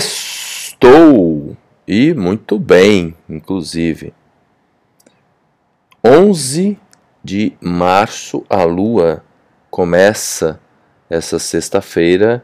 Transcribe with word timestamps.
Sextou! 0.00 1.54
E 1.86 2.14
muito 2.14 2.58
bem, 2.58 3.14
inclusive. 3.28 4.14
11 6.02 6.78
de 7.22 7.52
março, 7.60 8.42
a 8.48 8.64
lua 8.64 9.22
começa 9.70 10.58
essa 11.10 11.38
sexta-feira, 11.38 12.42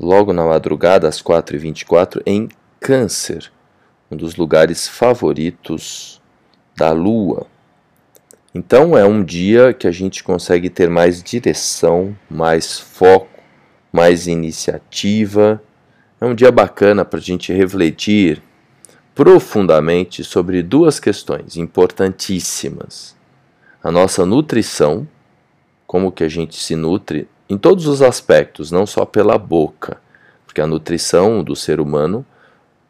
logo 0.00 0.32
na 0.32 0.44
madrugada, 0.44 1.06
às 1.06 1.22
4h24, 1.22 2.20
em 2.26 2.48
Câncer, 2.80 3.52
um 4.10 4.16
dos 4.16 4.34
lugares 4.34 4.88
favoritos 4.88 6.20
da 6.76 6.90
lua. 6.90 7.46
Então 8.52 8.98
é 8.98 9.04
um 9.04 9.22
dia 9.22 9.72
que 9.72 9.86
a 9.86 9.92
gente 9.92 10.24
consegue 10.24 10.68
ter 10.68 10.90
mais 10.90 11.22
direção, 11.22 12.16
mais 12.28 12.76
foco, 12.76 13.40
mais 13.92 14.26
iniciativa. 14.26 15.62
É 16.22 16.24
um 16.24 16.36
dia 16.36 16.52
bacana 16.52 17.04
para 17.04 17.18
a 17.18 17.20
gente 17.22 17.52
refletir 17.52 18.40
profundamente 19.12 20.22
sobre 20.22 20.62
duas 20.62 21.00
questões 21.00 21.56
importantíssimas. 21.56 23.16
A 23.82 23.90
nossa 23.90 24.24
nutrição, 24.24 25.08
como 25.84 26.12
que 26.12 26.22
a 26.22 26.28
gente 26.28 26.54
se 26.54 26.76
nutre 26.76 27.28
em 27.50 27.58
todos 27.58 27.88
os 27.88 28.00
aspectos, 28.00 28.70
não 28.70 28.86
só 28.86 29.04
pela 29.04 29.36
boca, 29.36 30.00
porque 30.46 30.60
a 30.60 30.66
nutrição 30.66 31.42
do 31.42 31.56
ser 31.56 31.80
humano 31.80 32.24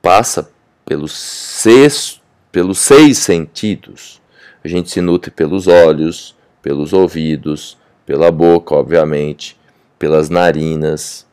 passa 0.00 0.50
pelos 0.86 1.12
seis, 1.12 2.22
pelos 2.50 2.78
seis 2.78 3.18
sentidos. 3.18 4.22
A 4.64 4.68
gente 4.68 4.90
se 4.90 5.02
nutre 5.02 5.30
pelos 5.30 5.66
olhos, 5.66 6.34
pelos 6.62 6.94
ouvidos, 6.94 7.76
pela 8.06 8.30
boca, 8.30 8.74
obviamente, 8.74 9.54
pelas 9.98 10.30
narinas, 10.30 11.26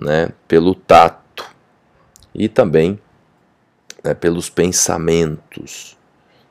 né, 0.00 0.28
pelo 0.46 0.72
tato 0.72 1.21
e 2.34 2.48
também 2.48 2.98
né, 4.02 4.14
pelos 4.14 4.48
pensamentos. 4.48 5.96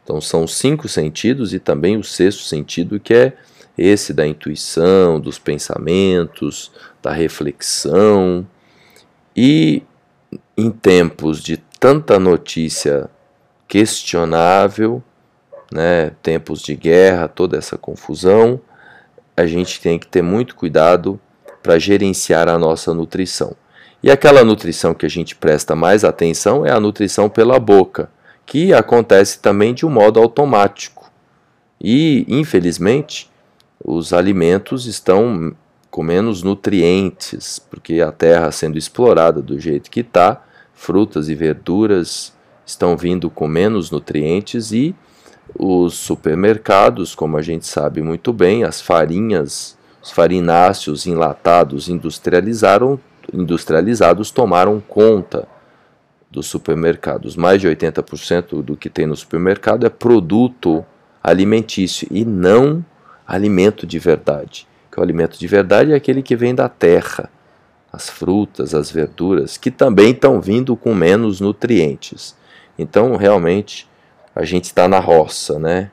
Então 0.03 0.19
são 0.19 0.47
cinco 0.47 0.87
sentidos 0.87 1.53
e 1.53 1.59
também 1.59 1.97
o 1.97 2.03
sexto 2.03 2.43
sentido 2.43 2.99
que 2.99 3.13
é 3.13 3.33
esse 3.77 4.13
da 4.13 4.27
intuição, 4.27 5.19
dos 5.19 5.39
pensamentos, 5.39 6.71
da 7.01 7.11
reflexão. 7.11 8.45
E 9.35 9.83
em 10.57 10.69
tempos 10.69 11.41
de 11.41 11.57
tanta 11.79 12.19
notícia 12.19 13.09
questionável, 13.67 15.01
né, 15.71 16.11
tempos 16.21 16.61
de 16.61 16.75
guerra, 16.75 17.27
toda 17.27 17.57
essa 17.57 17.77
confusão, 17.77 18.59
a 19.35 19.45
gente 19.45 19.81
tem 19.81 19.97
que 19.97 20.05
ter 20.05 20.21
muito 20.21 20.55
cuidado 20.55 21.19
para 21.63 21.79
gerenciar 21.79 22.49
a 22.49 22.59
nossa 22.59 22.93
nutrição. 22.93 23.55
E 24.03 24.09
aquela 24.09 24.43
nutrição 24.43 24.93
que 24.93 25.05
a 25.05 25.09
gente 25.09 25.35
presta 25.35 25.75
mais 25.75 26.03
atenção 26.03 26.65
é 26.65 26.71
a 26.71 26.79
nutrição 26.79 27.29
pela 27.29 27.59
boca, 27.59 28.09
que 28.45 28.73
acontece 28.73 29.39
também 29.39 29.73
de 29.73 29.85
um 29.85 29.89
modo 29.89 30.19
automático. 30.19 31.11
E, 31.79 32.25
infelizmente, 32.27 33.29
os 33.83 34.11
alimentos 34.11 34.87
estão 34.87 35.55
com 35.89 36.01
menos 36.01 36.41
nutrientes, 36.41 37.59
porque 37.59 38.01
a 38.01 38.11
terra 38.11 38.51
sendo 38.51 38.77
explorada 38.77 39.41
do 39.41 39.59
jeito 39.59 39.91
que 39.91 39.99
está, 39.99 40.41
frutas 40.73 41.29
e 41.29 41.35
verduras 41.35 42.33
estão 42.65 42.95
vindo 42.97 43.29
com 43.29 43.47
menos 43.47 43.91
nutrientes 43.91 44.71
e 44.71 44.95
os 45.57 45.95
supermercados, 45.95 47.13
como 47.13 47.37
a 47.37 47.41
gente 47.41 47.67
sabe 47.67 48.01
muito 48.01 48.31
bem, 48.31 48.63
as 48.63 48.81
farinhas, 48.81 49.77
os 50.01 50.11
farináceos 50.11 51.05
enlatados 51.05 51.89
industrializaram 51.89 52.99
industrializados 53.33 54.31
tomaram 54.31 54.79
conta 54.79 55.47
dos 56.29 56.47
supermercados. 56.47 57.35
Mais 57.35 57.59
de 57.59 57.67
80% 57.67 58.63
do 58.63 58.77
que 58.77 58.89
tem 58.89 59.05
no 59.05 59.15
supermercado 59.15 59.85
é 59.85 59.89
produto 59.89 60.85
alimentício 61.21 62.07
e 62.09 62.23
não 62.23 62.83
alimento 63.27 63.85
de 63.85 63.99
verdade. 63.99 64.67
Que 64.91 64.99
o 64.99 65.03
alimento 65.03 65.37
de 65.37 65.47
verdade 65.47 65.91
é 65.91 65.95
aquele 65.95 66.23
que 66.23 66.35
vem 66.35 66.55
da 66.55 66.67
terra, 66.67 67.29
as 67.91 68.09
frutas, 68.09 68.73
as 68.73 68.89
verduras, 68.89 69.57
que 69.57 69.69
também 69.69 70.11
estão 70.11 70.39
vindo 70.41 70.75
com 70.75 70.93
menos 70.93 71.39
nutrientes. 71.39 72.35
Então, 72.79 73.15
realmente, 73.15 73.87
a 74.33 74.43
gente 74.43 74.65
está 74.65 74.87
na 74.87 74.99
roça, 74.99 75.59
né? 75.59 75.91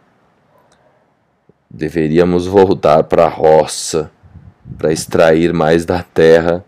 Deveríamos 1.70 2.46
voltar 2.46 3.04
para 3.04 3.26
a 3.26 3.28
roça 3.28 4.10
para 4.76 4.92
extrair 4.92 5.52
mais 5.52 5.84
da 5.84 6.02
terra 6.02 6.64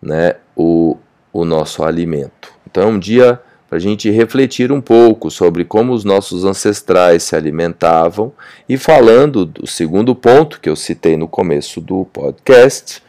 né, 0.00 0.36
o, 0.56 0.96
o 1.32 1.44
nosso 1.44 1.82
alimento. 1.82 2.52
Então 2.66 2.82
é 2.82 2.86
um 2.86 2.98
dia 2.98 3.40
para 3.68 3.76
a 3.76 3.80
gente 3.80 4.10
refletir 4.10 4.72
um 4.72 4.80
pouco 4.80 5.30
sobre 5.30 5.64
como 5.64 5.92
os 5.92 6.02
nossos 6.02 6.44
ancestrais 6.44 7.22
se 7.22 7.36
alimentavam 7.36 8.32
e 8.66 8.78
falando 8.78 9.44
do 9.44 9.66
segundo 9.66 10.14
ponto 10.14 10.58
que 10.58 10.70
eu 10.70 10.76
citei 10.76 11.16
no 11.16 11.28
começo 11.28 11.80
do 11.80 12.06
podcast, 12.06 13.02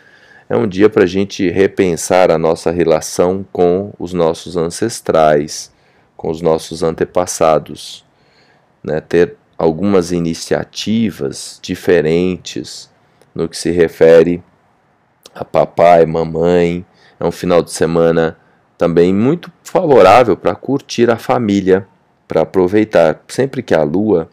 é 0.49 0.57
um 0.57 0.67
dia 0.67 0.89
para 0.89 1.03
a 1.03 1.07
gente 1.07 1.49
repensar 1.49 2.29
a 2.29 2.37
nossa 2.37 2.71
relação 2.71 3.45
com 3.53 3.93
os 3.97 4.11
nossos 4.11 4.57
ancestrais, 4.57 5.71
com 6.17 6.29
os 6.29 6.41
nossos 6.41 6.83
antepassados, 6.83 8.03
né? 8.83 8.99
ter 8.99 9.35
algumas 9.57 10.11
iniciativas 10.11 11.59
diferentes 11.61 12.89
no 13.33 13.47
que 13.47 13.57
se 13.57 13.71
refere 13.71 14.43
a 15.39 15.45
papai, 15.45 16.05
mamãe. 16.05 16.85
É 17.17 17.25
um 17.25 17.31
final 17.31 17.61
de 17.61 17.71
semana 17.71 18.37
também 18.77 19.13
muito 19.13 19.51
favorável 19.63 20.35
para 20.35 20.53
curtir 20.53 21.09
a 21.09 21.17
família, 21.17 21.87
para 22.27 22.41
aproveitar. 22.41 23.21
Sempre 23.27 23.63
que 23.63 23.73
a 23.73 23.83
lua 23.83 24.29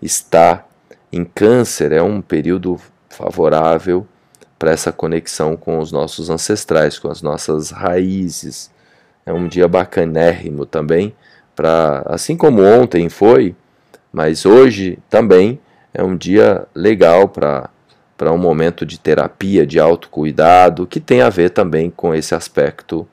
está 0.00 0.64
em 1.12 1.24
Câncer, 1.24 1.90
é 1.92 2.02
um 2.02 2.22
período 2.22 2.80
favorável 3.08 4.06
para 4.58 4.70
essa 4.70 4.92
conexão 4.92 5.56
com 5.56 5.78
os 5.78 5.90
nossos 5.90 6.30
ancestrais, 6.30 6.98
com 6.98 7.10
as 7.10 7.20
nossas 7.20 7.70
raízes. 7.70 8.70
É 9.26 9.32
um 9.32 9.48
dia 9.48 9.66
bacanérrimo 9.66 10.66
também, 10.66 11.14
para 11.56 12.02
assim 12.06 12.36
como 12.36 12.62
ontem 12.62 13.08
foi, 13.08 13.56
mas 14.12 14.46
hoje 14.46 14.98
também 15.10 15.60
é 15.92 16.02
um 16.02 16.16
dia 16.16 16.66
legal 16.74 17.28
para 17.28 17.70
para 18.16 18.32
um 18.32 18.38
momento 18.38 18.86
de 18.86 18.98
terapia, 18.98 19.66
de 19.66 19.80
autocuidado, 19.80 20.86
que 20.86 21.00
tem 21.00 21.20
a 21.20 21.28
ver 21.28 21.50
também 21.50 21.90
com 21.90 22.14
esse 22.14 22.34
aspecto 22.34 23.06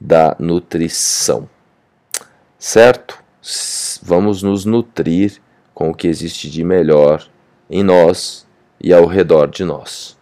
da 0.00 0.36
nutrição. 0.38 1.48
Certo? 2.58 3.22
Vamos 4.02 4.42
nos 4.42 4.64
nutrir 4.64 5.40
com 5.72 5.90
o 5.90 5.94
que 5.94 6.08
existe 6.08 6.50
de 6.50 6.64
melhor 6.64 7.24
em 7.70 7.84
nós 7.84 8.46
e 8.80 8.92
ao 8.92 9.06
redor 9.06 9.46
de 9.48 9.64
nós. 9.64 10.17